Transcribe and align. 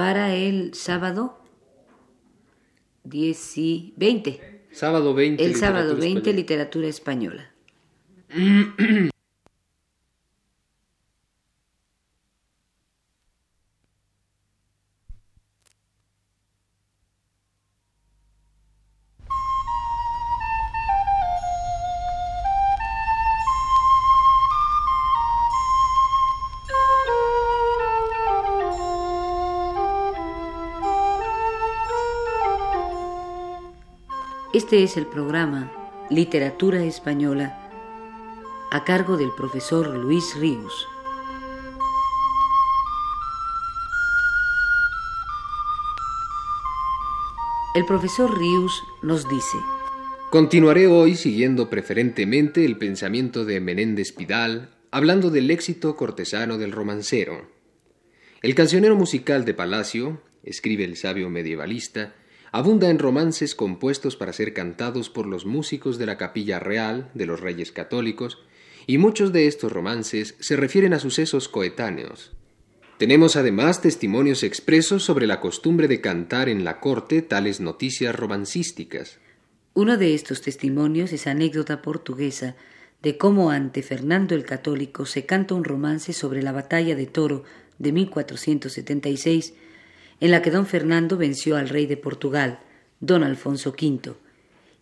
para 0.00 0.34
el 0.34 0.72
sábado 0.72 1.36
10 3.04 3.58
y 3.58 3.92
20. 3.98 4.62
Sábado 4.72 5.12
20. 5.12 5.44
El 5.44 5.56
sábado 5.56 5.94
literatura 5.94 6.00
20, 6.00 6.30
española. 6.30 6.36
literatura 6.36 6.88
española. 6.88 7.50
Este 34.70 34.84
es 34.84 34.96
el 34.96 35.06
programa 35.06 35.72
Literatura 36.10 36.84
Española 36.84 37.58
a 38.70 38.84
cargo 38.84 39.16
del 39.16 39.32
profesor 39.36 39.88
Luis 39.96 40.36
Ríos. 40.38 40.86
El 47.74 47.84
profesor 47.84 48.38
Ríos 48.38 48.84
nos 49.02 49.28
dice, 49.28 49.58
Continuaré 50.30 50.86
hoy 50.86 51.16
siguiendo 51.16 51.68
preferentemente 51.68 52.64
el 52.64 52.78
pensamiento 52.78 53.44
de 53.44 53.58
Menéndez 53.58 54.12
Pidal, 54.12 54.70
hablando 54.92 55.30
del 55.30 55.50
éxito 55.50 55.96
cortesano 55.96 56.58
del 56.58 56.70
romancero. 56.70 57.50
El 58.40 58.54
cancionero 58.54 58.94
musical 58.94 59.44
de 59.44 59.52
Palacio, 59.52 60.22
escribe 60.44 60.84
el 60.84 60.96
sabio 60.96 61.28
medievalista, 61.28 62.14
abunda 62.52 62.90
en 62.90 62.98
romances 62.98 63.54
compuestos 63.54 64.16
para 64.16 64.32
ser 64.32 64.52
cantados 64.52 65.10
por 65.10 65.26
los 65.26 65.46
músicos 65.46 65.98
de 65.98 66.06
la 66.06 66.16
capilla 66.16 66.58
real 66.58 67.10
de 67.14 67.26
los 67.26 67.40
reyes 67.40 67.72
católicos, 67.72 68.38
y 68.86 68.98
muchos 68.98 69.32
de 69.32 69.46
estos 69.46 69.70
romances 69.70 70.34
se 70.40 70.56
refieren 70.56 70.94
a 70.94 70.98
sucesos 70.98 71.48
coetáneos. 71.48 72.32
Tenemos 72.98 73.36
además 73.36 73.80
testimonios 73.80 74.42
expresos 74.42 75.04
sobre 75.04 75.26
la 75.26 75.40
costumbre 75.40 75.88
de 75.88 76.00
cantar 76.00 76.48
en 76.48 76.64
la 76.64 76.80
corte 76.80 77.22
tales 77.22 77.60
noticias 77.60 78.14
romancísticas. 78.14 79.18
Uno 79.72 79.96
de 79.96 80.14
estos 80.14 80.42
testimonios 80.42 81.12
es 81.12 81.26
anécdota 81.26 81.80
portuguesa 81.80 82.56
de 83.02 83.16
cómo 83.16 83.50
ante 83.50 83.82
Fernando 83.82 84.34
el 84.34 84.44
Católico 84.44 85.06
se 85.06 85.24
canta 85.24 85.54
un 85.54 85.64
romance 85.64 86.12
sobre 86.12 86.42
la 86.42 86.52
batalla 86.52 86.94
de 86.94 87.06
Toro 87.06 87.44
de 87.78 87.92
1476, 87.92 89.54
en 90.20 90.30
la 90.30 90.42
que 90.42 90.50
don 90.50 90.66
Fernando 90.66 91.16
venció 91.16 91.56
al 91.56 91.68
rey 91.68 91.86
de 91.86 91.96
Portugal, 91.96 92.60
don 93.00 93.24
Alfonso 93.24 93.70
V, 93.70 94.14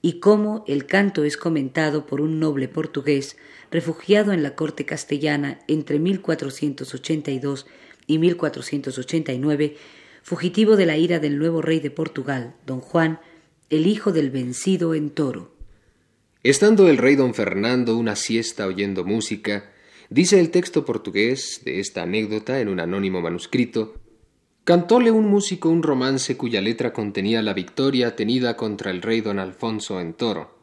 y 0.03 0.21
cómo 0.21 0.65
el 0.69 0.87
canto 0.87 1.25
es 1.25 1.37
comentado 1.37 2.07
por 2.07 2.21
un 2.21 2.39
noble 2.39 2.69
portugués 2.69 3.37
refugiado 3.71 4.33
en 4.33 4.43
la 4.43 4.55
corte 4.55 4.85
castellana 4.85 5.61
entre 5.69 5.99
1482 5.99 7.67
y 8.07 8.19
1489, 8.19 9.77
fugitivo 10.23 10.77
de 10.77 10.87
la 10.87 10.97
ira 10.97 11.19
del 11.19 11.39
nuevo 11.39 11.63
rey 11.63 11.81
de 11.81 11.91
Portugal, 11.91 12.55
don 12.67 12.81
Juan, 12.81 13.21
el 13.71 13.87
hijo 13.87 14.13
del 14.13 14.31
vencido 14.31 14.95
en 14.95 15.11
Toro. 15.11 15.53
Estando 16.43 16.89
el 16.89 16.99
rey 16.99 17.17
don 17.17 17.35
Fernando 17.35 17.97
una 17.97 18.17
siesta 18.17 18.67
oyendo 18.67 19.05
música, 19.05 19.71
dice 20.09 20.41
el 20.41 20.51
texto 20.51 20.85
portugués 20.85 21.61
de 21.65 21.81
esta 21.81 22.03
anécdota 22.03 22.61
en 22.61 22.69
un 22.69 22.81
anónimo 22.81 23.21
manuscrito, 23.21 23.95
cantóle 24.69 25.11
un 25.11 25.31
músico 25.31 25.71
un 25.71 25.83
romance 25.83 26.37
cuya 26.37 26.61
letra 26.61 26.93
contenía 26.93 27.41
la 27.41 27.55
victoria 27.55 28.15
tenida 28.17 28.55
contra 28.55 28.91
el 28.91 29.01
rey 29.01 29.23
don 29.23 29.39
Alfonso 29.39 29.99
en 29.99 30.13
Toro. 30.13 30.59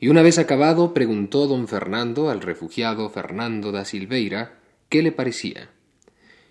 Y 0.00 0.08
una 0.08 0.22
vez 0.22 0.40
acabado 0.40 0.92
preguntó 0.92 1.46
don 1.46 1.68
Fernando 1.68 2.28
al 2.28 2.40
refugiado 2.40 3.08
Fernando 3.08 3.70
da 3.70 3.84
Silveira 3.84 4.58
qué 4.88 5.00
le 5.00 5.12
parecía. 5.12 5.70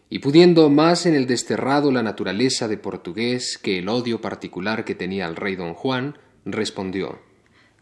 Y 0.09 0.19
pudiendo 0.19 0.69
más 0.69 1.06
en 1.06 1.16
el 1.16 1.28
desterrado 1.28 1.92
la 1.92 2.02
naturaleza 2.02 2.69
de 2.69 2.78
portugués 2.78 3.58
que 3.58 3.80
el 3.80 3.90
odio 3.90 4.22
particular 4.22 4.86
que 4.86 4.96
tenía 4.96 5.25
al 5.25 5.36
rey 5.36 5.58
don 5.58 5.74
Juan, 5.74 6.18
respondió 6.46 7.19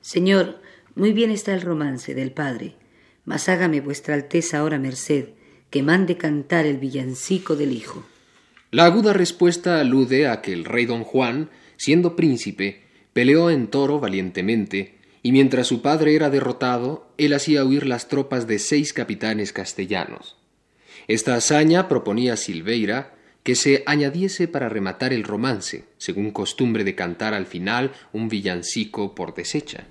Señor, 0.02 0.60
muy 0.96 1.14
bien 1.14 1.30
está 1.30 1.54
el 1.54 1.62
romance 1.62 2.16
del 2.16 2.32
padre, 2.32 2.78
mas 3.26 3.48
hágame 3.48 3.80
vuestra 3.80 4.16
alteza 4.16 4.58
ahora 4.58 4.80
merced, 4.80 5.34
que 5.70 5.84
mande 5.84 6.18
cantar 6.18 6.66
el 6.66 6.80
villancico 6.80 7.56
del 7.56 7.74
hijo. 7.74 8.04
La 8.74 8.86
aguda 8.86 9.14
respuesta 9.14 9.80
alude 9.80 10.28
a 10.28 10.42
que 10.42 10.52
el 10.52 10.66
rey 10.66 10.88
don 10.88 11.04
Juan, 11.04 11.52
siendo 11.78 12.16
príncipe, 12.16 12.82
peleó 13.14 13.52
en 13.52 13.68
toro 13.68 14.00
valientemente, 14.00 14.96
y 15.22 15.32
mientras 15.32 15.68
su 15.68 15.84
padre 15.84 16.16
era 16.16 16.32
derrotado, 16.32 17.08
él 17.20 17.34
hacía 17.34 17.64
huir 17.64 17.86
las 17.86 18.08
tropas 18.08 18.48
de 18.48 18.58
seis 18.58 18.92
capitanes 18.92 19.54
castellanos. 19.54 20.38
Esta 21.08 21.36
hazaña 21.36 21.88
proponía 21.88 22.36
Silveira 22.36 23.14
que 23.44 23.54
se 23.54 23.84
añadiese 23.86 24.48
para 24.48 24.70
rematar 24.70 25.14
el 25.14 25.24
romance, 25.24 25.84
según 26.00 26.32
costumbre 26.32 26.84
de 26.84 26.96
cantar 26.96 27.36
al 27.36 27.46
final 27.46 27.92
un 28.12 28.28
villancico 28.28 29.14
por 29.14 29.36
desecha. 29.36 29.86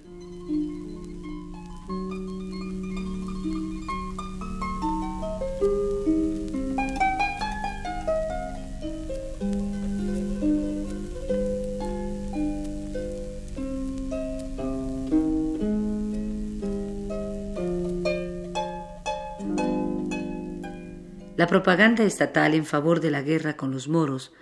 La 21.37 21.47
propaganda 21.47 22.05
estatal 22.05 22.55
en 22.55 22.67
favor 22.67 23.01
de 23.01 23.11
la 23.11 23.23
guerra 23.23 23.57
con 23.57 23.71
los 23.73 23.89
moros 23.89 24.33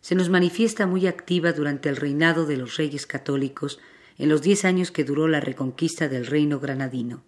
se 0.00 0.16
nos 0.16 0.30
manifiesta 0.30 0.86
muy 0.86 1.06
activa 1.06 1.52
durante 1.52 1.88
el 1.88 1.96
reinado 1.96 2.44
de 2.44 2.56
los 2.56 2.76
reyes 2.76 3.06
católicos 3.06 3.78
en 4.18 4.28
los 4.28 4.42
diez 4.42 4.64
años 4.64 4.90
que 4.90 5.04
duró 5.04 5.28
la 5.28 5.40
reconquista 5.40 6.08
del 6.08 6.26
reino 6.26 6.58
granadino. 6.58 7.22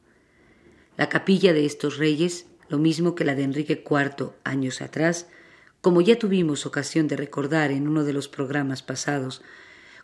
La 0.96 1.08
capilla 1.08 1.52
de 1.52 1.64
estos 1.64 1.98
reyes, 1.98 2.46
lo 2.68 2.78
mismo 2.78 3.14
que 3.14 3.24
la 3.24 3.36
de 3.36 3.44
Enrique 3.44 3.84
IV 3.88 4.32
años 4.42 4.82
atrás, 4.82 5.28
como 5.80 6.00
ya 6.00 6.18
tuvimos 6.18 6.66
ocasión 6.66 7.06
de 7.06 7.16
recordar 7.16 7.70
en 7.70 7.86
uno 7.86 8.02
de 8.02 8.12
los 8.12 8.28
programas 8.28 8.82
pasados, 8.82 9.40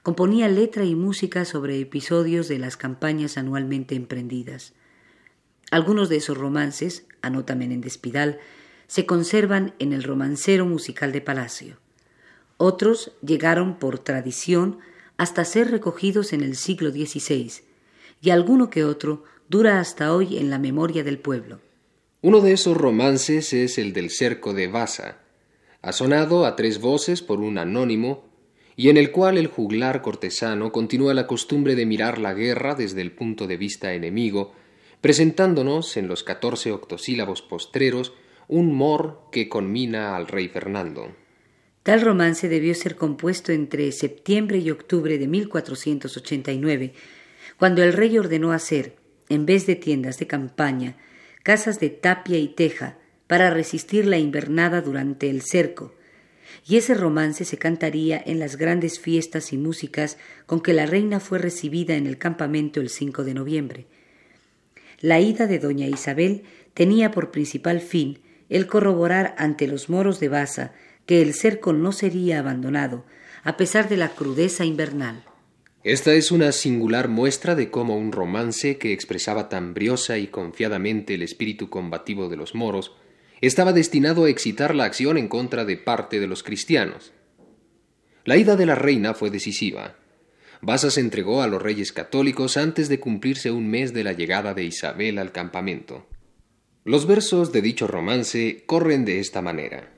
componía 0.04 0.48
letra 0.48 0.84
y 0.84 0.94
música 0.94 1.44
sobre 1.44 1.80
episodios 1.80 2.46
de 2.46 2.58
las 2.60 2.76
campañas 2.76 3.36
anualmente 3.36 3.96
emprendidas. 3.96 4.74
Algunos 5.72 6.08
de 6.08 6.16
esos 6.16 6.38
romances, 6.38 7.04
anota 7.20 7.54
Menéndez 7.54 7.98
Pidal, 7.98 8.38
se 8.88 9.06
conservan 9.06 9.74
en 9.78 9.92
el 9.92 10.02
romancero 10.02 10.66
musical 10.66 11.12
de 11.12 11.20
Palacio. 11.20 11.76
Otros 12.56 13.12
llegaron 13.22 13.78
por 13.78 14.00
tradición 14.00 14.78
hasta 15.18 15.44
ser 15.44 15.70
recogidos 15.70 16.32
en 16.32 16.40
el 16.40 16.56
siglo 16.56 16.90
XVI, 16.90 17.52
y 18.20 18.30
alguno 18.30 18.70
que 18.70 18.84
otro 18.84 19.22
dura 19.48 19.78
hasta 19.78 20.12
hoy 20.12 20.38
en 20.38 20.50
la 20.50 20.58
memoria 20.58 21.04
del 21.04 21.18
pueblo. 21.18 21.60
Uno 22.22 22.40
de 22.40 22.52
esos 22.52 22.76
romances 22.76 23.52
es 23.52 23.78
el 23.78 23.92
del 23.92 24.10
cerco 24.10 24.54
de 24.54 24.66
Baza, 24.66 25.18
asonado 25.82 26.46
a 26.46 26.56
tres 26.56 26.80
voces 26.80 27.22
por 27.22 27.40
un 27.40 27.58
anónimo, 27.58 28.24
y 28.74 28.88
en 28.88 28.96
el 28.96 29.12
cual 29.12 29.38
el 29.38 29.48
juglar 29.48 30.02
cortesano 30.02 30.72
continúa 30.72 31.12
la 31.12 31.26
costumbre 31.26 31.74
de 31.74 31.84
mirar 31.84 32.18
la 32.18 32.32
guerra 32.32 32.74
desde 32.74 33.02
el 33.02 33.12
punto 33.12 33.46
de 33.46 33.56
vista 33.56 33.92
enemigo, 33.92 34.52
presentándonos 35.00 35.96
en 35.96 36.08
los 36.08 36.24
catorce 36.24 36.72
octosílabos 36.72 37.42
postreros 37.42 38.12
un 38.48 38.74
mor 38.74 39.28
que 39.30 39.48
conmina 39.48 40.16
al 40.16 40.26
rey 40.26 40.48
Fernando. 40.48 41.14
Tal 41.82 42.00
romance 42.00 42.48
debió 42.48 42.74
ser 42.74 42.96
compuesto 42.96 43.52
entre 43.52 43.92
septiembre 43.92 44.58
y 44.58 44.70
octubre 44.70 45.18
de 45.18 45.28
1489, 45.28 46.94
cuando 47.58 47.82
el 47.82 47.92
rey 47.92 48.18
ordenó 48.18 48.52
hacer, 48.52 48.96
en 49.28 49.46
vez 49.46 49.66
de 49.66 49.76
tiendas 49.76 50.18
de 50.18 50.26
campaña, 50.26 50.96
casas 51.42 51.78
de 51.78 51.90
tapia 51.90 52.38
y 52.38 52.48
teja 52.48 52.98
para 53.26 53.50
resistir 53.50 54.06
la 54.06 54.18
invernada 54.18 54.80
durante 54.80 55.28
el 55.28 55.42
cerco, 55.42 55.94
y 56.66 56.76
ese 56.76 56.94
romance 56.94 57.44
se 57.44 57.58
cantaría 57.58 58.22
en 58.24 58.38
las 58.38 58.56
grandes 58.56 58.98
fiestas 58.98 59.52
y 59.52 59.58
músicas 59.58 60.16
con 60.46 60.60
que 60.60 60.72
la 60.72 60.86
reina 60.86 61.20
fue 61.20 61.38
recibida 61.38 61.94
en 61.96 62.06
el 62.06 62.16
campamento 62.16 62.80
el 62.80 62.88
5 62.88 63.24
de 63.24 63.34
noviembre. 63.34 63.86
La 65.00 65.20
ida 65.20 65.46
de 65.46 65.58
doña 65.58 65.86
Isabel 65.86 66.44
tenía 66.74 67.10
por 67.10 67.30
principal 67.30 67.80
fin 67.80 68.20
el 68.48 68.66
corroborar 68.66 69.34
ante 69.38 69.66
los 69.66 69.88
moros 69.88 70.20
de 70.20 70.28
Baza 70.28 70.72
que 71.06 71.22
el 71.22 71.34
cerco 71.34 71.72
no 71.72 71.92
sería 71.92 72.40
abandonado, 72.40 73.04
a 73.42 73.56
pesar 73.56 73.88
de 73.88 73.96
la 73.96 74.10
crudeza 74.10 74.64
invernal. 74.64 75.24
Esta 75.84 76.12
es 76.12 76.32
una 76.32 76.52
singular 76.52 77.08
muestra 77.08 77.54
de 77.54 77.70
cómo 77.70 77.96
un 77.96 78.12
romance 78.12 78.78
que 78.78 78.92
expresaba 78.92 79.48
tan 79.48 79.74
briosa 79.74 80.18
y 80.18 80.26
confiadamente 80.26 81.14
el 81.14 81.22
espíritu 81.22 81.70
combativo 81.70 82.28
de 82.28 82.36
los 82.36 82.54
moros 82.54 82.92
estaba 83.40 83.72
destinado 83.72 84.24
a 84.24 84.30
excitar 84.30 84.74
la 84.74 84.84
acción 84.84 85.16
en 85.16 85.28
contra 85.28 85.64
de 85.64 85.76
parte 85.76 86.20
de 86.20 86.26
los 86.26 86.42
cristianos. 86.42 87.12
La 88.24 88.36
ida 88.36 88.56
de 88.56 88.66
la 88.66 88.74
reina 88.74 89.14
fue 89.14 89.30
decisiva. 89.30 89.96
Baza 90.60 90.90
se 90.90 91.00
entregó 91.00 91.40
a 91.40 91.46
los 91.46 91.62
reyes 91.62 91.92
católicos 91.92 92.56
antes 92.56 92.88
de 92.88 92.98
cumplirse 92.98 93.50
un 93.52 93.68
mes 93.68 93.94
de 93.94 94.04
la 94.04 94.12
llegada 94.12 94.54
de 94.54 94.64
Isabel 94.64 95.18
al 95.18 95.30
campamento. 95.30 96.06
Los 96.84 97.06
versos 97.06 97.52
de 97.52 97.62
dicho 97.62 97.86
romance 97.86 98.64
corren 98.66 99.04
de 99.04 99.20
esta 99.20 99.42
manera. 99.42 99.92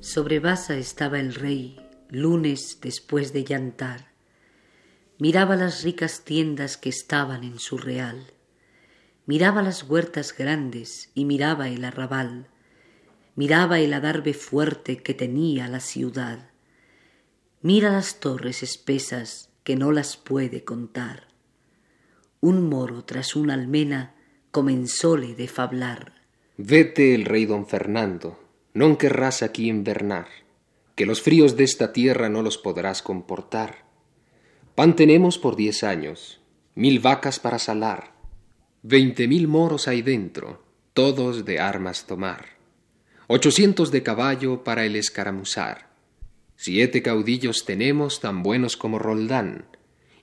Sobre 0.00 0.38
Baza 0.38 0.76
estaba 0.76 1.18
el 1.18 1.34
rey, 1.34 1.76
lunes 2.08 2.78
después 2.80 3.32
de 3.32 3.42
llantar. 3.42 4.13
Miraba 5.24 5.56
las 5.56 5.82
ricas 5.82 6.20
tiendas 6.26 6.76
que 6.76 6.90
estaban 6.90 7.44
en 7.44 7.58
su 7.58 7.78
real. 7.78 8.26
Miraba 9.24 9.62
las 9.62 9.84
huertas 9.84 10.36
grandes 10.36 11.10
y 11.14 11.24
miraba 11.24 11.70
el 11.70 11.86
arrabal. 11.86 12.48
Miraba 13.34 13.80
el 13.80 13.94
adarve 13.94 14.34
fuerte 14.34 14.98
que 14.98 15.14
tenía 15.14 15.66
la 15.66 15.80
ciudad. 15.80 16.50
Mira 17.62 17.90
las 17.90 18.20
torres 18.20 18.62
espesas 18.62 19.48
que 19.62 19.76
no 19.76 19.92
las 19.92 20.18
puede 20.18 20.62
contar. 20.62 21.28
Un 22.42 22.68
moro 22.68 23.06
tras 23.06 23.34
una 23.34 23.54
almena 23.54 24.14
comenzóle 24.50 25.34
de 25.34 25.48
fablar. 25.48 26.20
Vete 26.58 27.14
el 27.14 27.24
rey 27.24 27.46
don 27.46 27.66
Fernando, 27.66 28.44
non 28.76 29.00
querrás 29.00 29.40
aquí 29.40 29.72
invernar, 29.72 30.28
que 30.94 31.08
los 31.08 31.24
fríos 31.24 31.56
de 31.56 31.64
esta 31.64 31.96
tierra 31.96 32.28
no 32.28 32.42
los 32.42 32.58
podrás 32.58 33.00
comportar. 33.00 33.84
Pan 34.74 34.96
tenemos 34.96 35.38
por 35.38 35.54
diez 35.54 35.84
años, 35.84 36.40
mil 36.74 36.98
vacas 36.98 37.38
para 37.38 37.60
salar, 37.60 38.12
veinte 38.82 39.28
mil 39.28 39.46
moros 39.46 39.86
hay 39.86 40.02
dentro, 40.02 40.64
todos 40.94 41.44
de 41.44 41.60
armas 41.60 42.08
tomar, 42.08 42.56
ochocientos 43.28 43.92
de 43.92 44.02
caballo 44.02 44.64
para 44.64 44.84
el 44.84 44.96
escaramuzar, 44.96 45.90
siete 46.56 47.02
caudillos 47.02 47.64
tenemos 47.64 48.18
tan 48.18 48.42
buenos 48.42 48.76
como 48.76 48.98
Roldán, 48.98 49.66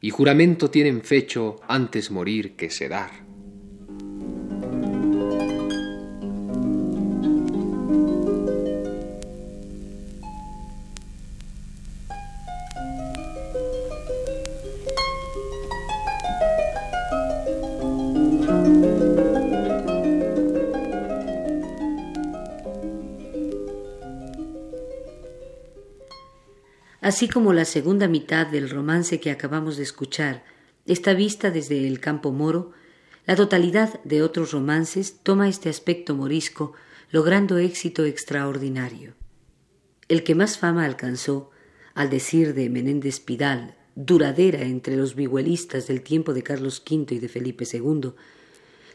y 0.02 0.10
juramento 0.10 0.70
tienen 0.70 1.02
fecho 1.02 1.62
antes 1.70 2.12
morir 2.12 2.58
que 2.58 2.70
sedar. 2.70 3.31
Así 27.12 27.28
como 27.28 27.52
la 27.52 27.66
segunda 27.66 28.08
mitad 28.08 28.48
del 28.48 28.70
romance 28.70 29.20
que 29.20 29.32
acabamos 29.32 29.76
de 29.76 29.84
escuchar 29.84 30.46
está 30.86 31.14
vista 31.14 31.52
desde 31.52 31.86
el 31.86 32.00
campo 32.00 32.32
moro, 32.32 32.72
la 33.26 33.36
totalidad 33.36 34.02
de 34.06 34.22
otros 34.24 34.54
romances 34.54 35.18
toma 35.22 35.50
este 35.50 35.68
aspecto 35.68 36.16
morisco, 36.16 36.72
logrando 37.10 37.58
éxito 37.58 38.06
extraordinario. 38.06 39.14
El 40.08 40.24
que 40.24 40.36
más 40.36 40.58
fama 40.58 40.86
alcanzó, 40.86 41.52
al 41.96 42.10
decir 42.10 42.54
de 42.54 42.70
Menéndez 42.70 43.20
Pidal, 43.20 43.76
duradera 43.96 44.62
entre 44.62 44.96
los 44.96 45.14
vihuelistas 45.14 45.88
del 45.88 46.04
tiempo 46.04 46.34
de 46.34 46.44
Carlos 46.44 46.82
V 46.90 47.14
y 47.14 47.20
de 47.20 47.28
Felipe 47.28 47.66
II, 47.70 48.14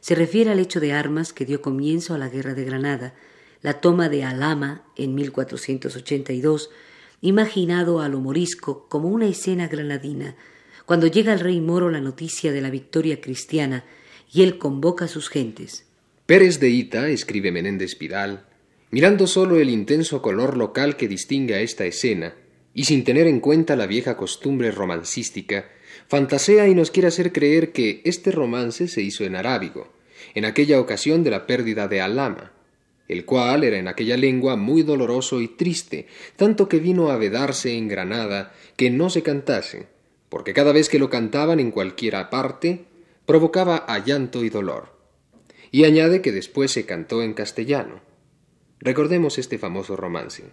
se 0.00 0.14
refiere 0.14 0.52
al 0.52 0.58
hecho 0.58 0.80
de 0.80 0.94
armas 0.94 1.34
que 1.34 1.44
dio 1.44 1.60
comienzo 1.60 2.14
a 2.14 2.18
la 2.18 2.30
Guerra 2.30 2.54
de 2.54 2.64
Granada, 2.64 3.14
la 3.60 3.82
toma 3.82 4.08
de 4.08 4.24
Alhama 4.24 4.86
en 4.96 5.14
1482, 5.14 6.70
imaginado 7.20 8.00
a 8.00 8.08
lo 8.08 8.20
morisco 8.20 8.86
como 8.88 9.08
una 9.08 9.26
escena 9.26 9.68
granadina, 9.68 10.36
cuando 10.84 11.06
llega 11.06 11.32
al 11.32 11.40
rey 11.40 11.60
moro 11.60 11.90
la 11.90 12.00
noticia 12.00 12.52
de 12.52 12.60
la 12.60 12.70
victoria 12.70 13.20
cristiana 13.20 13.84
y 14.32 14.42
él 14.42 14.58
convoca 14.58 15.06
a 15.06 15.08
sus 15.08 15.28
gentes. 15.28 15.86
Pérez 16.26 16.60
de 16.60 16.70
Ita, 16.70 17.08
escribe 17.08 17.52
Menéndez 17.52 17.94
Pidal, 17.94 18.46
mirando 18.90 19.26
solo 19.26 19.58
el 19.58 19.70
intenso 19.70 20.22
color 20.22 20.56
local 20.56 20.96
que 20.96 21.08
distingue 21.08 21.54
a 21.54 21.60
esta 21.60 21.84
escena, 21.84 22.34
y 22.74 22.84
sin 22.84 23.04
tener 23.04 23.26
en 23.26 23.40
cuenta 23.40 23.74
la 23.76 23.86
vieja 23.86 24.16
costumbre 24.16 24.70
romancística, 24.70 25.70
fantasea 26.08 26.68
y 26.68 26.74
nos 26.74 26.90
quiere 26.90 27.08
hacer 27.08 27.32
creer 27.32 27.72
que 27.72 28.02
este 28.04 28.30
romance 28.30 28.86
se 28.88 29.02
hizo 29.02 29.24
en 29.24 29.34
arábigo, 29.34 29.92
en 30.34 30.44
aquella 30.44 30.80
ocasión 30.80 31.24
de 31.24 31.30
la 31.30 31.46
pérdida 31.46 31.88
de 31.88 32.00
Alama, 32.00 32.52
el 33.08 33.24
cual 33.24 33.64
era 33.64 33.78
en 33.78 33.88
aquella 33.88 34.16
lengua 34.16 34.56
muy 34.56 34.82
doloroso 34.82 35.40
y 35.40 35.48
triste, 35.48 36.06
tanto 36.36 36.68
que 36.68 36.78
vino 36.78 37.10
a 37.10 37.16
vedarse 37.16 37.76
en 37.76 37.88
Granada 37.88 38.52
que 38.76 38.90
no 38.90 39.10
se 39.10 39.22
cantase, 39.22 39.86
porque 40.28 40.52
cada 40.52 40.72
vez 40.72 40.88
que 40.88 40.98
lo 40.98 41.10
cantaban 41.10 41.60
en 41.60 41.70
cualquiera 41.70 42.30
parte, 42.30 42.84
provocaba 43.26 43.76
a 43.76 44.04
llanto 44.04 44.44
y 44.44 44.50
dolor. 44.50 44.96
Y 45.70 45.84
añade 45.84 46.22
que 46.22 46.32
después 46.32 46.70
se 46.70 46.86
cantó 46.86 47.22
en 47.22 47.34
castellano. 47.34 48.00
Recordemos 48.80 49.38
este 49.38 49.58
famoso 49.58 49.96
romance. 49.96 50.44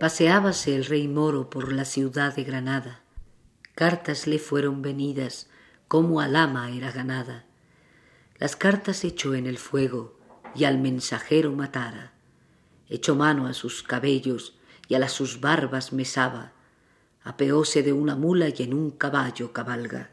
Paseábase 0.00 0.74
el 0.74 0.86
rey 0.86 1.08
moro 1.08 1.50
por 1.50 1.74
la 1.74 1.84
ciudad 1.84 2.34
de 2.34 2.42
Granada. 2.42 3.02
Cartas 3.74 4.26
le 4.26 4.38
fueron 4.38 4.80
venidas, 4.80 5.50
como 5.88 6.22
al 6.22 6.36
ama 6.36 6.70
era 6.70 6.90
ganada. 6.90 7.44
Las 8.38 8.56
cartas 8.56 9.04
echó 9.04 9.34
en 9.34 9.46
el 9.46 9.58
fuego 9.58 10.18
y 10.54 10.64
al 10.64 10.78
mensajero 10.78 11.52
matara. 11.52 12.14
Echó 12.88 13.14
mano 13.14 13.46
a 13.46 13.52
sus 13.52 13.82
cabellos 13.82 14.56
y 14.88 14.94
a 14.94 14.98
las 14.98 15.12
sus 15.12 15.38
barbas 15.42 15.92
mesaba. 15.92 16.52
Apeóse 17.22 17.82
de 17.82 17.92
una 17.92 18.16
mula 18.16 18.48
y 18.48 18.62
en 18.62 18.72
un 18.72 18.92
caballo 18.92 19.52
cabalga. 19.52 20.12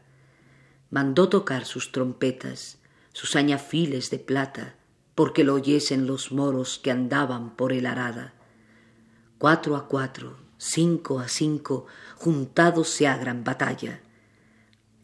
Mandó 0.90 1.30
tocar 1.30 1.64
sus 1.64 1.92
trompetas, 1.92 2.76
sus 3.14 3.36
añafiles 3.36 4.10
de 4.10 4.18
plata, 4.18 4.74
porque 5.14 5.44
lo 5.44 5.54
oyesen 5.54 6.06
los 6.06 6.30
moros 6.30 6.78
que 6.78 6.90
andaban 6.90 7.56
por 7.56 7.72
el 7.72 7.86
arada 7.86 8.34
cuatro 9.38 9.76
a 9.76 9.88
cuatro, 9.88 10.36
cinco 10.58 11.20
a 11.20 11.28
cinco, 11.28 11.86
juntados 12.16 12.88
se 12.88 13.04
gran 13.04 13.44
batalla. 13.44 14.00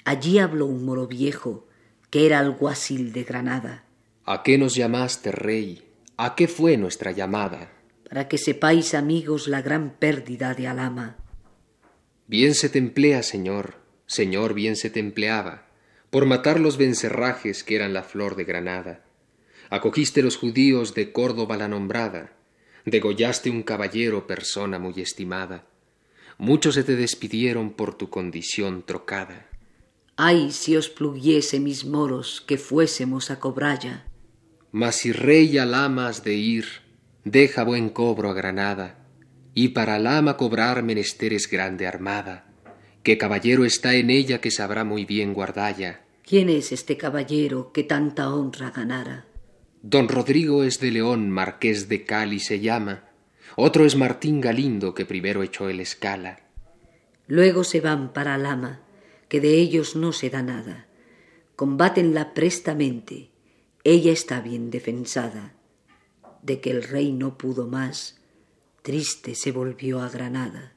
Allí 0.04 0.38
habló 0.38 0.66
un 0.66 0.84
moro 0.84 1.06
viejo, 1.06 1.66
que 2.10 2.26
era 2.26 2.40
alguacil 2.40 3.12
de 3.12 3.24
Granada. 3.24 3.84
¿A 4.24 4.42
qué 4.42 4.58
nos 4.58 4.74
llamaste, 4.74 5.32
rey? 5.32 5.82
¿A 6.16 6.34
qué 6.34 6.48
fue 6.48 6.76
nuestra 6.76 7.12
llamada? 7.12 7.72
Para 8.08 8.28
que 8.28 8.38
sepáis, 8.38 8.94
amigos, 8.94 9.48
la 9.48 9.62
gran 9.62 9.90
pérdida 9.98 10.54
de 10.54 10.68
Alama. 10.68 11.16
Bien 12.26 12.54
se 12.54 12.68
te 12.68 12.78
emplea, 12.78 13.22
señor, 13.22 13.74
señor, 14.06 14.54
bien 14.54 14.76
se 14.76 14.90
te 14.90 15.00
empleaba, 15.00 15.66
por 16.10 16.26
matar 16.26 16.60
los 16.60 16.76
vencerrajes 16.76 17.64
que 17.64 17.76
eran 17.76 17.92
la 17.92 18.02
flor 18.02 18.36
de 18.36 18.44
Granada. 18.44 19.04
Acogiste 19.70 20.22
los 20.22 20.36
judíos 20.36 20.94
de 20.94 21.12
Córdoba 21.12 21.56
la 21.56 21.68
nombrada, 21.68 22.32
degollaste 22.84 23.50
un 23.50 23.62
caballero 23.62 24.26
persona 24.26 24.78
muy 24.78 25.00
estimada. 25.00 25.66
Muchos 26.38 26.74
se 26.74 26.84
te 26.84 26.96
despidieron 26.96 27.70
por 27.70 27.94
tu 27.94 28.10
condición 28.10 28.82
trocada. 28.82 29.48
Ay, 30.16 30.52
si 30.52 30.76
os 30.76 30.88
pluguiese 30.88 31.60
mis 31.60 31.84
moros 31.84 32.40
que 32.46 32.58
fuésemos 32.58 33.30
a 33.30 33.40
cobralla. 33.40 34.04
Mas 34.70 34.96
si 34.96 35.12
rey 35.12 35.58
alamas 35.58 36.24
de 36.24 36.34
ir, 36.34 36.66
deja 37.24 37.64
buen 37.64 37.88
cobro 37.88 38.30
a 38.30 38.34
Granada, 38.34 38.98
y 39.54 39.68
para 39.68 39.98
lama 39.98 40.36
cobrar 40.36 40.82
menesteres 40.82 41.48
grande 41.48 41.86
armada, 41.86 42.46
que 43.02 43.18
caballero 43.18 43.64
está 43.64 43.94
en 43.94 44.10
ella 44.10 44.40
que 44.40 44.50
sabrá 44.50 44.84
muy 44.84 45.04
bien 45.04 45.32
guardalla. 45.32 46.00
¿Quién 46.26 46.48
es 46.48 46.72
este 46.72 46.96
caballero 46.96 47.70
que 47.72 47.84
tanta 47.84 48.32
honra 48.32 48.70
ganara? 48.70 49.26
Don 49.86 50.08
Rodrigo 50.08 50.64
es 50.64 50.80
de 50.80 50.90
León, 50.90 51.28
marqués 51.28 51.90
de 51.90 52.06
Cali 52.06 52.40
se 52.40 52.58
llama. 52.58 53.04
Otro 53.54 53.84
es 53.84 53.96
Martín 53.96 54.40
Galindo, 54.40 54.94
que 54.94 55.04
primero 55.04 55.42
echó 55.42 55.68
el 55.68 55.78
escala. 55.78 56.40
Luego 57.26 57.64
se 57.64 57.82
van 57.82 58.14
para 58.14 58.38
Lama, 58.38 58.80
que 59.28 59.42
de 59.42 59.56
ellos 59.56 59.94
no 59.94 60.12
se 60.12 60.30
da 60.30 60.42
nada. 60.42 60.86
Combátenla 61.54 62.32
prestamente, 62.32 63.28
ella 63.84 64.10
está 64.10 64.40
bien 64.40 64.70
defensada. 64.70 65.52
De 66.40 66.62
que 66.62 66.70
el 66.70 66.82
rey 66.82 67.12
no 67.12 67.36
pudo 67.36 67.66
más, 67.66 68.18
triste 68.80 69.34
se 69.34 69.52
volvió 69.52 70.00
a 70.00 70.08
Granada. 70.08 70.72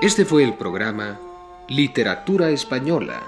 Este 0.00 0.24
fue 0.24 0.44
el 0.44 0.54
programa 0.54 1.18
Literatura 1.66 2.50
Española, 2.50 3.20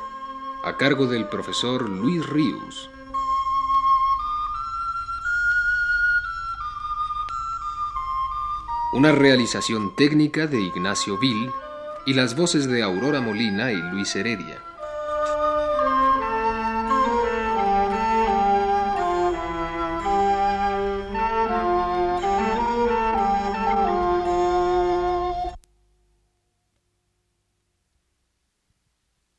a 0.63 0.77
cargo 0.77 1.09
del 1.09 1.27
profesor 1.27 1.89
Luis 1.89 2.25
Ríos. 2.29 2.89
Una 8.93 9.11
realización 9.11 9.97
técnica 9.97 10.47
de 10.47 10.61
Ignacio 10.61 11.19
Vil 11.19 11.51
y 12.07 12.15
las 12.15 12.37
voces 12.37 12.69
de 12.69 12.85
Aurora 12.85 13.21
Molina 13.21 13.73
y 13.73 13.83
Luis 13.91 14.15
Heredia. 14.15 14.63